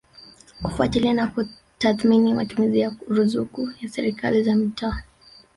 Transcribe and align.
kufuatilia 0.61 1.13
na 1.13 1.27
kutathimini 1.27 2.33
matumizi 2.33 2.79
ya 2.79 2.91
ruzuku 3.07 3.69
ya 3.81 3.89
Serikali 3.89 4.43
za 4.43 4.55
Mitaa 4.55 5.03